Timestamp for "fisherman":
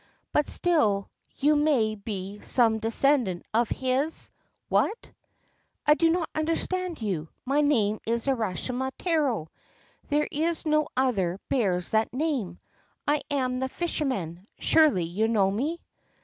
13.69-14.47